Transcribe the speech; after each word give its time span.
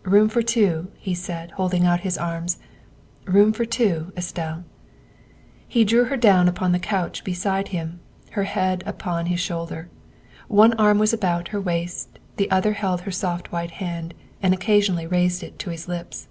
"Room 0.16 0.28
for 0.28 0.42
two," 0.42 0.90
he 0.96 1.14
said, 1.14 1.52
holding 1.52 1.86
out 1.86 2.00
his 2.00 2.18
arms," 2.18 2.58
room 3.24 3.52
for 3.52 3.64
two, 3.64 4.12
Estelle." 4.16 4.64
He 5.68 5.84
drew 5.84 6.06
her 6.06 6.16
down 6.16 6.48
upon 6.48 6.72
the 6.72 6.80
couch 6.80 7.22
beside 7.22 7.68
him, 7.68 8.00
her 8.32 8.42
head 8.42 8.82
upon 8.84 9.26
his 9.26 9.38
shoulder. 9.38 9.88
One 10.48 10.72
arm 10.74 10.98
was 10.98 11.12
about 11.12 11.46
her 11.54 11.60
waist, 11.60 12.18
the 12.36 12.50
other 12.50 12.72
held 12.72 13.02
her 13.02 13.12
soft 13.12 13.52
white 13.52 13.70
hand, 13.78 14.12
and 14.42 14.52
occasionally 14.52 15.06
raised 15.06 15.44
it 15.44 15.56
to 15.60 15.70
his 15.70 15.86
lips. 15.86 16.26